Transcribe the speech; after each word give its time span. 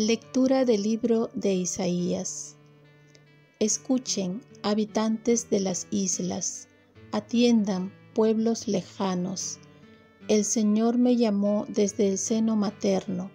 Lectura 0.00 0.64
del 0.64 0.84
libro 0.84 1.28
de 1.34 1.54
Isaías. 1.54 2.54
Escuchen, 3.58 4.42
habitantes 4.62 5.50
de 5.50 5.58
las 5.58 5.88
islas, 5.90 6.68
atiendan, 7.10 7.92
pueblos 8.14 8.68
lejanos. 8.68 9.58
El 10.28 10.44
Señor 10.44 10.98
me 10.98 11.16
llamó 11.16 11.66
desde 11.68 12.10
el 12.10 12.18
seno 12.18 12.54
materno, 12.54 13.32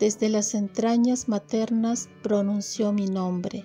desde 0.00 0.30
las 0.30 0.54
entrañas 0.56 1.28
maternas 1.28 2.08
pronunció 2.24 2.92
mi 2.92 3.06
nombre. 3.06 3.64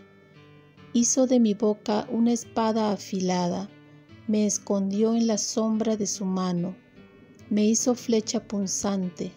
Hizo 0.93 1.27
de 1.27 1.39
mi 1.39 1.53
boca 1.53 2.07
una 2.11 2.31
espada 2.31 2.91
afilada, 2.91 3.69
me 4.27 4.45
escondió 4.45 5.15
en 5.15 5.27
la 5.27 5.37
sombra 5.37 5.97
de 5.97 6.07
su 6.07 6.25
mano, 6.25 6.75
me 7.49 7.65
hizo 7.65 7.95
flecha 7.95 8.47
punzante 8.47 9.31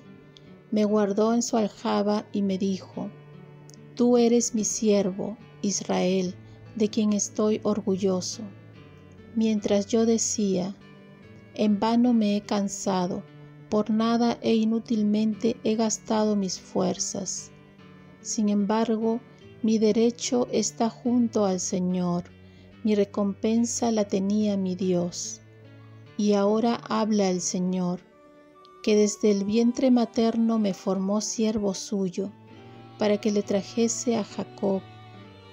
me 0.72 0.86
guardó 0.86 1.34
en 1.34 1.42
su 1.42 1.58
aljaba 1.58 2.26
y 2.32 2.40
me 2.40 2.56
dijo, 2.56 3.10
Tú 3.94 4.16
eres 4.16 4.54
mi 4.54 4.64
siervo, 4.64 5.36
Israel, 5.60 6.34
de 6.76 6.88
quien 6.88 7.12
estoy 7.12 7.60
orgulloso. 7.62 8.42
Mientras 9.36 9.86
yo 9.86 10.06
decía, 10.06 10.74
en 11.54 11.78
vano 11.78 12.14
me 12.14 12.36
he 12.36 12.40
cansado, 12.40 13.22
por 13.68 13.90
nada 13.90 14.38
e 14.40 14.54
inútilmente 14.54 15.58
he 15.62 15.76
gastado 15.76 16.36
mis 16.36 16.58
fuerzas. 16.58 17.52
Sin 18.22 18.48
embargo, 18.48 19.20
mi 19.62 19.78
derecho 19.78 20.48
está 20.52 20.90
junto 20.90 21.44
al 21.44 21.60
Señor, 21.60 22.24
mi 22.84 22.94
recompensa 22.94 23.90
la 23.92 24.06
tenía 24.06 24.56
mi 24.56 24.74
Dios. 24.74 25.40
Y 26.16 26.34
ahora 26.34 26.80
habla 26.88 27.30
el 27.30 27.40
Señor 27.40 28.00
que 28.82 28.96
desde 28.96 29.30
el 29.30 29.44
vientre 29.44 29.90
materno 29.90 30.58
me 30.58 30.74
formó 30.74 31.20
siervo 31.20 31.72
suyo, 31.72 32.32
para 32.98 33.20
que 33.20 33.30
le 33.30 33.42
trajese 33.42 34.16
a 34.16 34.24
Jacob, 34.24 34.82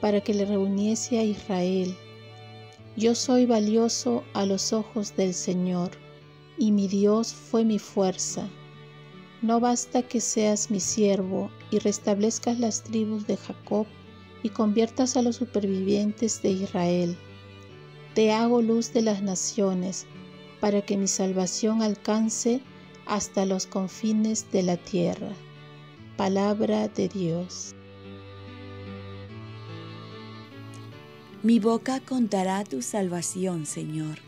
para 0.02 0.22
que 0.22 0.34
le 0.34 0.46
reuniese 0.46 1.20
a 1.20 1.24
Israel. 1.24 1.96
Yo 2.98 3.16
soy 3.16 3.46
valioso 3.46 4.24
a 4.34 4.46
los 4.46 4.74
ojos 4.74 5.16
del 5.16 5.34
Señor, 5.34 5.92
y 6.58 6.72
mi 6.72 6.88
Dios 6.88 7.34
fue 7.34 7.64
mi 7.64 7.80
fuerza. 7.80 8.50
No 9.42 9.62
basta 9.62 10.02
que 10.02 10.20
seas 10.20 10.70
mi 10.70 10.82
siervo 10.82 11.50
y 11.72 11.80
restablezcas 11.80 12.60
las 12.60 12.84
tribus 12.84 13.26
de 13.26 13.38
Jacob 13.38 13.88
y 14.44 14.50
conviertas 14.50 15.16
a 15.16 15.22
los 15.22 15.38
supervivientes 15.38 16.42
de 16.42 16.50
Israel. 16.50 17.18
Te 18.16 18.34
hago 18.34 18.62
luz 18.62 18.92
de 18.92 19.02
las 19.02 19.22
naciones, 19.22 20.08
para 20.60 20.82
que 20.82 20.98
mi 20.98 21.08
salvación 21.08 21.82
alcance 21.82 22.62
hasta 23.06 23.46
los 23.46 23.66
confines 23.66 24.52
de 24.52 24.64
la 24.64 24.76
tierra. 24.76 25.30
Palabra 26.18 26.90
de 26.90 27.08
Dios. 27.08 27.74
Mi 31.44 31.60
boca 31.60 32.02
contará 32.02 32.66
tu 32.66 32.82
salvación, 32.82 33.66
Señor. 33.66 34.20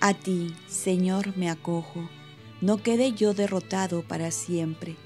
A 0.00 0.14
ti, 0.14 0.52
Señor, 0.66 1.36
me 1.36 1.48
acojo. 1.48 2.08
No 2.60 2.82
quede 2.82 3.12
yo 3.12 3.34
derrotado 3.34 4.02
para 4.02 4.32
siempre. 4.32 4.96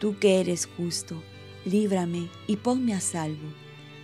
Tú 0.00 0.18
que 0.18 0.40
eres 0.40 0.68
justo, 0.76 1.22
líbrame 1.64 2.28
y 2.48 2.56
ponme 2.56 2.94
a 2.94 3.00
salvo. 3.00 3.48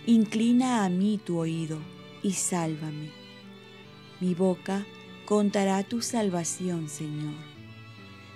Inclina 0.05 0.85
a 0.85 0.89
mí 0.89 1.19
tu 1.23 1.37
oído 1.37 1.79
y 2.23 2.33
sálvame. 2.33 3.11
Mi 4.21 4.33
boca 4.33 4.85
contará 5.25 5.83
tu 5.83 6.01
salvación, 6.01 6.87
Señor. 6.87 7.33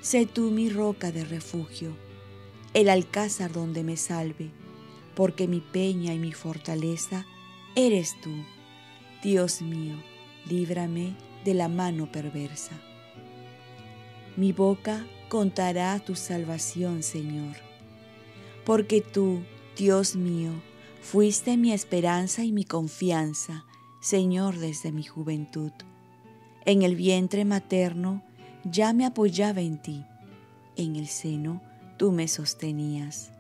Sé 0.02 0.25
tú 0.25 0.52
mi 0.52 0.69
roca 0.69 1.12
de 1.12 1.24
refugio, 1.24 1.96
el 2.74 2.90
alcázar 2.90 3.53
donde 3.53 3.84
me 3.84 3.98
salve, 3.98 4.52
porque 5.16 5.48
mi 5.48 5.62
peña 5.62 6.14
y 6.14 6.19
mi 6.19 6.34
fortaleza 6.34 7.25
eres 7.75 8.19
tú. 8.22 8.31
Dios 9.24 9.62
mío, 9.62 9.96
líbrame 10.50 11.16
de 11.46 11.53
la 11.53 11.68
mano 11.68 12.12
perversa. 12.12 12.88
Mi 14.35 14.53
boca 14.53 15.06
contará 15.28 16.00
tu 16.00 16.16
salvación, 16.16 17.03
Señor, 17.03 17.56
porque 18.66 19.01
tú, 19.01 19.41
Dios 19.78 20.16
mío, 20.16 20.51
fuiste 21.01 21.57
mi 21.57 21.72
esperanza 21.72 22.44
y 22.44 22.51
mi 22.51 22.63
confianza, 22.63 23.66
Señor, 24.01 24.57
desde 24.57 24.91
mi 24.91 25.03
juventud. 25.03 25.72
En 26.66 26.81
el 26.84 26.95
vientre 26.95 27.45
materno 27.45 28.23
ya 28.63 28.94
me 28.94 29.06
apoyaba 29.06 29.62
en 29.62 29.81
ti, 29.81 30.06
en 30.75 30.95
el 30.95 31.07
seno 31.07 31.62
tú 31.97 32.12
me 32.12 32.28
sostenías. 32.28 33.31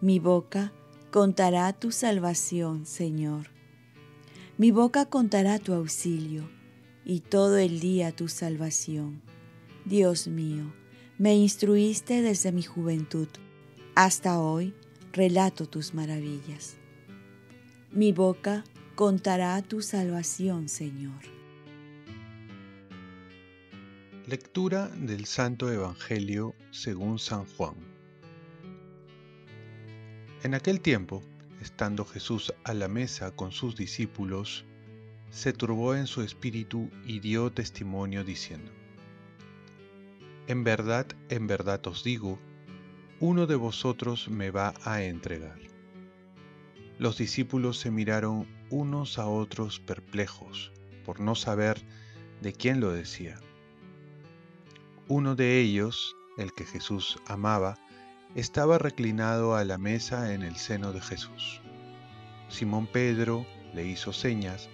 Mi 0.00 0.18
boca 0.18 0.72
contará 1.10 1.72
tu 1.72 1.92
salvación, 1.92 2.86
Señor. 2.86 3.48
Mi 4.56 4.70
boca 4.70 5.06
contará 5.06 5.58
tu 5.58 5.74
auxilio 5.74 6.48
y 7.04 7.20
todo 7.20 7.58
el 7.58 7.80
día 7.80 8.12
tu 8.12 8.28
salvación. 8.28 9.22
Dios 9.84 10.28
mío, 10.28 10.72
me 11.18 11.34
instruiste 11.34 12.22
desde 12.22 12.52
mi 12.52 12.62
juventud. 12.62 13.28
Hasta 13.94 14.38
hoy 14.38 14.74
relato 15.12 15.66
tus 15.66 15.94
maravillas. 15.94 16.76
Mi 17.90 18.12
boca 18.12 18.64
contará 18.94 19.60
tu 19.62 19.80
salvación, 19.82 20.68
Señor. 20.68 21.20
Lectura 24.26 24.88
del 24.88 25.24
Santo 25.24 25.72
Evangelio 25.72 26.54
según 26.70 27.18
San 27.18 27.46
Juan. 27.46 27.74
En 30.42 30.54
aquel 30.54 30.80
tiempo, 30.80 31.22
estando 31.60 32.04
Jesús 32.04 32.52
a 32.64 32.74
la 32.74 32.88
mesa 32.88 33.30
con 33.32 33.50
sus 33.50 33.76
discípulos, 33.76 34.64
se 35.30 35.52
turbó 35.52 35.94
en 35.94 36.06
su 36.06 36.22
espíritu 36.22 36.90
y 37.04 37.20
dio 37.20 37.50
testimonio 37.50 38.24
diciendo, 38.24 38.70
En 40.50 40.64
verdad, 40.64 41.06
en 41.28 41.46
verdad 41.46 41.86
os 41.86 42.02
digo, 42.02 42.36
uno 43.20 43.46
de 43.46 43.54
vosotros 43.54 44.28
me 44.28 44.50
va 44.50 44.74
a 44.82 45.04
entregar. 45.04 45.60
Los 46.98 47.18
discípulos 47.18 47.78
se 47.78 47.92
miraron 47.92 48.48
unos 48.68 49.20
a 49.20 49.28
otros 49.28 49.78
perplejos 49.78 50.72
por 51.04 51.20
no 51.20 51.36
saber 51.36 51.80
de 52.42 52.52
quién 52.52 52.80
lo 52.80 52.90
decía. 52.90 53.38
Uno 55.06 55.36
de 55.36 55.60
ellos, 55.60 56.16
el 56.36 56.52
que 56.52 56.64
Jesús 56.64 57.20
amaba, 57.28 57.78
estaba 58.34 58.76
reclinado 58.76 59.54
a 59.54 59.64
la 59.64 59.78
mesa 59.78 60.34
en 60.34 60.42
el 60.42 60.56
seno 60.56 60.92
de 60.92 61.00
Jesús. 61.00 61.60
Simón 62.48 62.88
Pedro 62.88 63.46
le 63.72 63.86
hizo 63.86 64.12
señas 64.12 64.68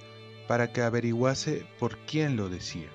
para 0.49 0.73
que 0.73 0.81
averiguase 0.81 1.67
por 1.79 1.99
quién 2.07 2.35
lo 2.35 2.49
decía. 2.49 2.89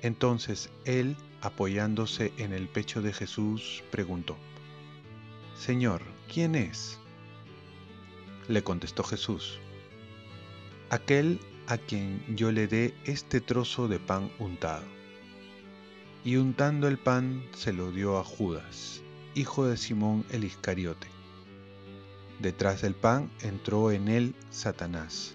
Entonces 0.00 0.70
él, 0.86 1.18
apoyándose 1.44 2.32
en 2.38 2.54
el 2.54 2.68
pecho 2.68 3.02
de 3.02 3.12
Jesús, 3.12 3.84
preguntó, 3.90 4.36
Señor, 5.56 6.02
¿quién 6.32 6.54
es? 6.54 6.98
Le 8.48 8.64
contestó 8.64 9.04
Jesús, 9.04 9.58
aquel 10.88 11.38
a 11.66 11.76
quien 11.76 12.24
yo 12.34 12.50
le 12.50 12.66
dé 12.66 12.94
este 13.04 13.40
trozo 13.40 13.88
de 13.88 13.98
pan 13.98 14.30
untado 14.38 14.84
y 16.24 16.36
untando 16.36 16.88
el 16.88 16.96
pan 16.96 17.44
se 17.54 17.74
lo 17.74 17.92
dio 17.92 18.18
a 18.18 18.24
Judas, 18.24 19.02
hijo 19.34 19.66
de 19.66 19.76
Simón 19.76 20.24
el 20.30 20.44
Iscariote. 20.44 21.08
Detrás 22.40 22.80
del 22.80 22.94
pan 22.94 23.30
entró 23.42 23.92
en 23.92 24.08
él 24.08 24.34
Satanás. 24.48 25.34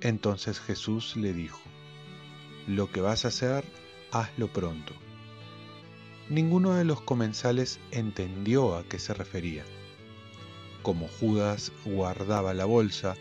Entonces 0.00 0.60
Jesús 0.60 1.14
le 1.16 1.34
dijo, 1.34 1.60
Lo 2.66 2.90
que 2.90 3.02
vas 3.02 3.26
a 3.26 3.28
hacer, 3.28 3.64
hazlo 4.14 4.46
pronto. 4.48 4.94
Ninguno 6.28 6.74
de 6.74 6.84
los 6.84 7.00
comensales 7.00 7.80
entendió 7.90 8.76
a 8.76 8.84
qué 8.84 8.98
se 8.98 9.12
refería. 9.12 9.64
Como 10.82 11.08
Judas 11.08 11.72
guardaba 11.84 12.54
la 12.54 12.64
bolsa, 12.64 13.16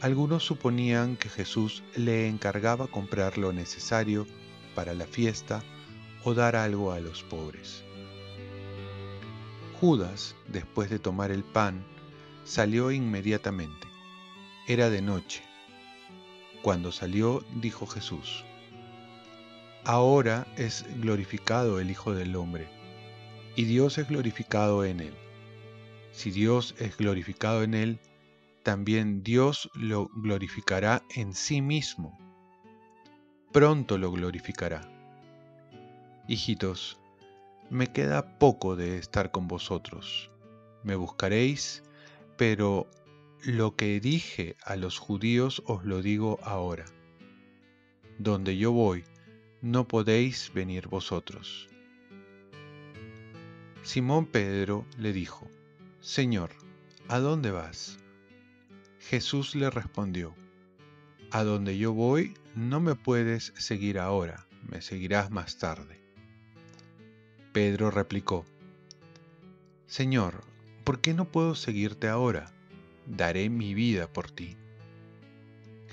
algunos 0.00 0.44
suponían 0.44 1.16
que 1.16 1.28
Jesús 1.28 1.82
le 1.96 2.28
encargaba 2.28 2.86
comprar 2.86 3.38
lo 3.38 3.52
necesario 3.52 4.26
para 4.74 4.94
la 4.94 5.06
fiesta 5.06 5.62
o 6.22 6.34
dar 6.34 6.54
algo 6.54 6.92
a 6.92 7.00
los 7.00 7.22
pobres. 7.22 7.82
Judas, 9.80 10.36
después 10.48 10.90
de 10.90 10.98
tomar 10.98 11.30
el 11.30 11.44
pan, 11.44 11.82
salió 12.44 12.90
inmediatamente. 12.90 13.88
Era 14.68 14.90
de 14.90 15.00
noche. 15.00 15.42
Cuando 16.62 16.92
salió, 16.92 17.42
dijo 17.54 17.86
Jesús, 17.86 18.44
Ahora 19.92 20.46
es 20.56 20.86
glorificado 21.00 21.80
el 21.80 21.90
Hijo 21.90 22.14
del 22.14 22.36
Hombre, 22.36 22.68
y 23.56 23.64
Dios 23.64 23.98
es 23.98 24.06
glorificado 24.06 24.84
en 24.84 25.00
él. 25.00 25.14
Si 26.12 26.30
Dios 26.30 26.76
es 26.78 26.96
glorificado 26.96 27.64
en 27.64 27.74
él, 27.74 27.98
también 28.62 29.24
Dios 29.24 29.68
lo 29.74 30.08
glorificará 30.14 31.02
en 31.16 31.34
sí 31.34 31.60
mismo. 31.60 32.16
Pronto 33.50 33.98
lo 33.98 34.12
glorificará. 34.12 34.88
Hijitos, 36.28 37.00
me 37.68 37.88
queda 37.88 38.38
poco 38.38 38.76
de 38.76 38.96
estar 38.96 39.32
con 39.32 39.48
vosotros. 39.48 40.30
Me 40.84 40.94
buscaréis, 40.94 41.82
pero 42.36 42.86
lo 43.42 43.74
que 43.74 43.98
dije 43.98 44.54
a 44.62 44.76
los 44.76 45.00
judíos 45.00 45.64
os 45.66 45.84
lo 45.84 46.00
digo 46.00 46.38
ahora. 46.44 46.84
Donde 48.20 48.56
yo 48.56 48.70
voy, 48.70 49.02
no 49.62 49.86
podéis 49.86 50.50
venir 50.54 50.88
vosotros. 50.88 51.68
Simón 53.82 54.26
Pedro 54.26 54.86
le 54.96 55.12
dijo, 55.12 55.50
Señor, 56.00 56.50
¿a 57.08 57.18
dónde 57.18 57.50
vas? 57.50 57.98
Jesús 59.00 59.54
le 59.54 59.68
respondió, 59.68 60.34
A 61.30 61.44
donde 61.44 61.76
yo 61.76 61.92
voy 61.92 62.34
no 62.54 62.80
me 62.80 62.94
puedes 62.94 63.52
seguir 63.56 63.98
ahora, 63.98 64.46
me 64.68 64.80
seguirás 64.80 65.30
más 65.30 65.58
tarde. 65.58 66.00
Pedro 67.52 67.90
replicó, 67.90 68.46
Señor, 69.86 70.44
¿por 70.84 71.00
qué 71.00 71.12
no 71.12 71.26
puedo 71.26 71.54
seguirte 71.54 72.08
ahora? 72.08 72.52
Daré 73.06 73.50
mi 73.50 73.74
vida 73.74 74.06
por 74.10 74.30
ti. 74.30 74.56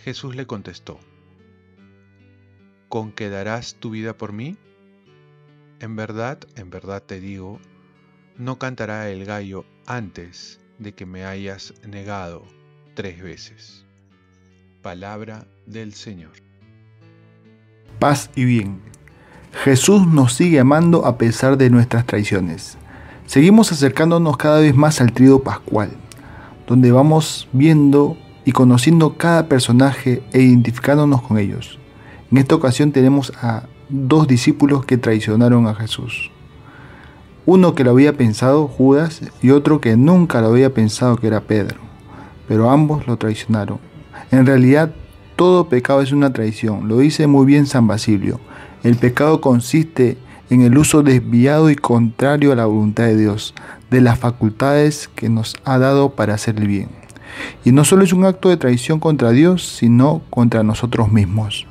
Jesús 0.03 0.35
le 0.35 0.45
contestó, 0.45 0.99
¿con 2.89 3.11
qué 3.11 3.29
darás 3.29 3.75
tu 3.75 3.91
vida 3.91 4.17
por 4.17 4.33
mí? 4.33 4.57
En 5.79 5.95
verdad, 5.95 6.39
en 6.55 6.69
verdad 6.69 7.03
te 7.03 7.19
digo, 7.19 7.59
no 8.37 8.57
cantará 8.57 9.09
el 9.09 9.25
gallo 9.25 9.65
antes 9.85 10.59
de 10.79 10.93
que 10.93 11.05
me 11.05 11.25
hayas 11.25 11.73
negado 11.87 12.43
tres 12.95 13.21
veces. 13.21 13.85
Palabra 14.81 15.45
del 15.65 15.93
Señor. 15.93 16.31
Paz 17.99 18.29
y 18.35 18.45
bien. 18.45 18.81
Jesús 19.63 20.07
nos 20.07 20.33
sigue 20.33 20.59
amando 20.59 21.05
a 21.05 21.17
pesar 21.17 21.57
de 21.57 21.69
nuestras 21.69 22.05
traiciones. 22.05 22.77
Seguimos 23.25 23.71
acercándonos 23.71 24.37
cada 24.37 24.59
vez 24.59 24.75
más 24.75 25.01
al 25.01 25.11
trío 25.11 25.43
pascual, 25.43 25.91
donde 26.67 26.91
vamos 26.91 27.49
viendo 27.51 28.17
y 28.45 28.51
conociendo 28.51 29.17
cada 29.17 29.47
personaje 29.49 30.23
e 30.31 30.41
identificándonos 30.41 31.21
con 31.21 31.37
ellos. 31.37 31.79
En 32.31 32.37
esta 32.37 32.55
ocasión 32.55 32.91
tenemos 32.91 33.31
a 33.41 33.63
dos 33.89 34.27
discípulos 34.27 34.85
que 34.85 34.97
traicionaron 34.97 35.67
a 35.67 35.75
Jesús. 35.75 36.31
Uno 37.45 37.75
que 37.75 37.83
lo 37.83 37.91
había 37.91 38.13
pensado, 38.13 38.67
Judas, 38.67 39.21
y 39.41 39.51
otro 39.51 39.79
que 39.79 39.95
nunca 39.95 40.41
lo 40.41 40.47
había 40.47 40.73
pensado, 40.73 41.15
que 41.15 41.27
era 41.27 41.41
Pedro 41.41 41.87
pero 42.47 42.69
ambos 42.69 43.07
lo 43.07 43.17
traicionaron. 43.17 43.79
En 44.31 44.45
realidad, 44.45 44.93
todo 45.35 45.69
pecado 45.69 46.01
es 46.01 46.11
una 46.11 46.33
traición, 46.33 46.87
lo 46.87 46.97
dice 46.99 47.27
muy 47.27 47.45
bien 47.45 47.67
San 47.67 47.87
Basilio. 47.87 48.39
El 48.83 48.95
pecado 48.95 49.41
consiste 49.41 50.17
en 50.49 50.61
el 50.61 50.77
uso 50.77 51.03
desviado 51.03 51.69
y 51.69 51.75
contrario 51.75 52.51
a 52.51 52.55
la 52.55 52.65
voluntad 52.65 53.03
de 53.03 53.17
Dios, 53.17 53.53
de 53.91 54.01
las 54.01 54.17
facultades 54.17 55.09
que 55.13 55.29
nos 55.29 55.55
ha 55.65 55.77
dado 55.77 56.11
para 56.11 56.33
hacer 56.33 56.57
el 56.57 56.67
bien. 56.67 56.89
Y 57.65 57.71
no 57.71 57.83
solo 57.83 58.03
es 58.03 58.13
un 58.13 58.25
acto 58.25 58.49
de 58.49 58.57
traición 58.57 58.99
contra 58.99 59.31
Dios, 59.31 59.67
sino 59.77 60.21
contra 60.29 60.63
nosotros 60.63 61.11
mismos. 61.11 61.67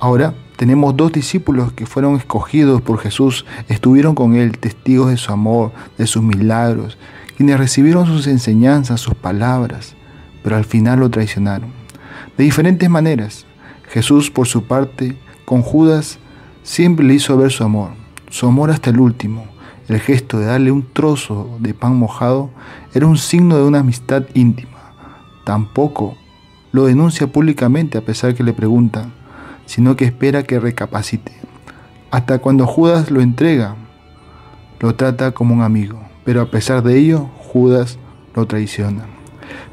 Ahora 0.00 0.32
tenemos 0.56 0.96
dos 0.96 1.12
discípulos 1.12 1.74
que 1.74 1.84
fueron 1.84 2.16
escogidos 2.16 2.80
por 2.80 2.98
Jesús, 2.98 3.44
estuvieron 3.68 4.14
con 4.14 4.34
Él, 4.34 4.58
testigos 4.58 5.10
de 5.10 5.18
su 5.18 5.30
amor, 5.30 5.72
de 5.98 6.06
sus 6.06 6.22
milagros, 6.22 6.96
quienes 7.36 7.58
recibieron 7.58 8.06
sus 8.06 8.26
enseñanzas, 8.26 9.02
sus 9.02 9.14
palabras, 9.14 9.94
pero 10.42 10.56
al 10.56 10.64
final 10.64 11.00
lo 11.00 11.10
traicionaron. 11.10 11.70
De 12.38 12.44
diferentes 12.44 12.88
maneras, 12.88 13.44
Jesús, 13.90 14.30
por 14.30 14.46
su 14.46 14.64
parte, 14.64 15.18
con 15.44 15.60
Judas, 15.60 16.18
siempre 16.62 17.04
le 17.04 17.14
hizo 17.14 17.36
ver 17.36 17.50
su 17.50 17.62
amor, 17.62 17.90
su 18.30 18.46
amor 18.46 18.70
hasta 18.70 18.88
el 18.88 19.00
último. 19.00 19.44
El 19.86 20.00
gesto 20.00 20.38
de 20.38 20.46
darle 20.46 20.70
un 20.70 20.86
trozo 20.92 21.58
de 21.58 21.74
pan 21.74 21.96
mojado 21.96 22.48
era 22.94 23.06
un 23.06 23.18
signo 23.18 23.56
de 23.56 23.64
una 23.64 23.80
amistad 23.80 24.22
íntima. 24.32 24.94
Tampoco 25.44 26.16
lo 26.72 26.86
denuncia 26.86 27.26
públicamente 27.26 27.98
a 27.98 28.04
pesar 28.04 28.34
que 28.34 28.44
le 28.44 28.52
preguntan, 28.54 29.19
sino 29.70 29.94
que 29.94 30.04
espera 30.04 30.42
que 30.42 30.58
recapacite. 30.58 31.32
Hasta 32.10 32.38
cuando 32.38 32.66
Judas 32.66 33.10
lo 33.10 33.20
entrega, 33.20 33.76
lo 34.80 34.96
trata 34.96 35.30
como 35.30 35.54
un 35.54 35.62
amigo 35.62 36.10
pero 36.24 36.42
a 36.42 36.46
pesar 36.50 36.82
de 36.82 36.98
ello, 36.98 37.28
Judas 37.38 37.98
lo 38.34 38.46
traiciona. 38.46 39.04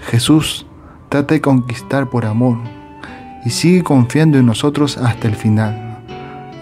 Jesús 0.10 0.66
trata 1.10 1.36
de 1.36 1.42
conquistar 1.42 2.10
por 2.10 2.26
amor 2.26 2.58
y 3.46 3.50
sigue 3.50 3.84
confiando 3.84 4.38
en 4.38 4.46
nosotros 4.46 4.98
hasta 4.98 5.28
el 5.28 5.36
final. 5.36 6.00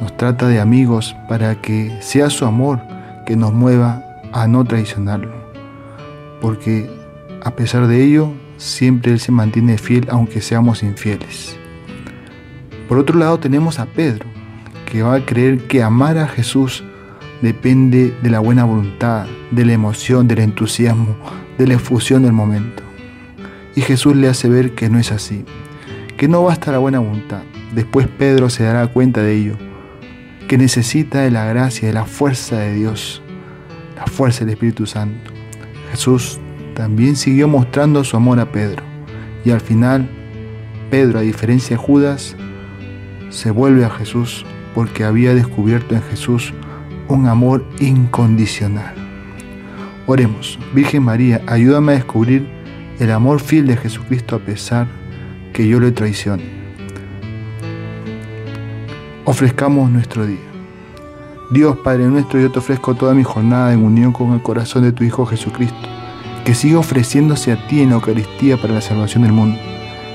Nos 0.01 0.17
trata 0.17 0.47
de 0.47 0.59
amigos 0.59 1.15
para 1.29 1.61
que 1.61 1.97
sea 2.01 2.29
su 2.29 2.45
amor 2.45 2.81
que 3.25 3.35
nos 3.35 3.53
mueva 3.53 4.03
a 4.33 4.47
no 4.47 4.65
traicionarlo. 4.65 5.33
Porque 6.41 6.89
a 7.43 7.51
pesar 7.51 7.87
de 7.87 8.03
ello, 8.03 8.33
siempre 8.57 9.13
Él 9.13 9.19
se 9.19 9.31
mantiene 9.31 9.77
fiel 9.77 10.07
aunque 10.09 10.41
seamos 10.41 10.83
infieles. 10.83 11.57
Por 12.87 12.99
otro 12.99 13.17
lado 13.17 13.39
tenemos 13.39 13.79
a 13.79 13.87
Pedro, 13.87 14.25
que 14.85 15.01
va 15.01 15.15
a 15.15 15.25
creer 15.25 15.65
que 15.67 15.81
amar 15.81 16.17
a 16.17 16.27
Jesús 16.27 16.83
depende 17.41 18.15
de 18.21 18.29
la 18.29 18.39
buena 18.39 18.63
voluntad, 18.63 19.25
de 19.51 19.65
la 19.65 19.73
emoción, 19.73 20.27
del 20.27 20.39
entusiasmo, 20.39 21.15
de 21.57 21.67
la 21.67 21.73
efusión 21.75 22.23
del 22.23 22.33
momento. 22.33 22.83
Y 23.75 23.81
Jesús 23.81 24.15
le 24.15 24.27
hace 24.27 24.49
ver 24.49 24.75
que 24.75 24.89
no 24.89 24.99
es 24.99 25.11
así, 25.11 25.45
que 26.17 26.27
no 26.27 26.43
basta 26.43 26.71
la 26.71 26.77
buena 26.77 26.99
voluntad. 26.99 27.41
Después 27.73 28.07
Pedro 28.07 28.49
se 28.49 28.63
dará 28.63 28.87
cuenta 28.87 29.21
de 29.21 29.33
ello, 29.33 29.57
que 30.47 30.57
necesita 30.57 31.21
de 31.21 31.31
la 31.31 31.45
gracia, 31.45 31.87
de 31.87 31.93
la 31.93 32.05
fuerza 32.05 32.57
de 32.57 32.73
Dios, 32.73 33.21
la 33.95 34.05
fuerza 34.05 34.41
del 34.41 34.53
Espíritu 34.53 34.85
Santo. 34.85 35.31
Jesús 35.91 36.39
también 36.75 37.15
siguió 37.15 37.47
mostrando 37.47 38.03
su 38.03 38.15
amor 38.15 38.39
a 38.39 38.51
Pedro 38.51 38.83
y 39.43 39.51
al 39.51 39.61
final 39.61 40.09
Pedro, 40.89 41.19
a 41.19 41.23
diferencia 41.23 41.77
de 41.77 41.83
Judas, 41.83 42.35
se 43.35 43.51
vuelve 43.51 43.83
a 43.83 43.89
Jesús 43.89 44.45
porque 44.73 45.03
había 45.03 45.35
descubierto 45.35 45.93
en 45.93 46.01
Jesús 46.03 46.53
un 47.09 47.27
amor 47.27 47.65
incondicional. 47.79 48.95
Oremos, 50.07 50.57
Virgen 50.73 51.03
María, 51.03 51.41
ayúdame 51.45 51.91
a 51.91 51.95
descubrir 51.95 52.47
el 52.99 53.11
amor 53.11 53.41
fiel 53.41 53.67
de 53.67 53.75
Jesucristo 53.75 54.37
a 54.37 54.39
pesar 54.39 54.87
que 55.51 55.67
yo 55.67 55.79
le 55.79 55.91
traicione. 55.91 56.43
Ofrezcamos 59.25 59.91
nuestro 59.91 60.25
día. 60.25 60.37
Dios 61.51 61.77
Padre 61.83 62.07
nuestro, 62.07 62.39
yo 62.39 62.51
te 62.51 62.59
ofrezco 62.59 62.95
toda 62.95 63.13
mi 63.13 63.23
jornada 63.23 63.73
en 63.73 63.83
unión 63.83 64.13
con 64.13 64.33
el 64.33 64.41
corazón 64.41 64.83
de 64.83 64.93
tu 64.93 65.03
Hijo 65.03 65.25
Jesucristo, 65.25 65.87
que 66.45 66.55
siga 66.55 66.79
ofreciéndose 66.79 67.51
a 67.51 67.67
ti 67.67 67.81
en 67.81 67.89
la 67.89 67.95
Eucaristía 67.95 68.57
para 68.57 68.75
la 68.75 68.81
salvación 68.81 69.23
del 69.23 69.33
mundo. 69.33 69.74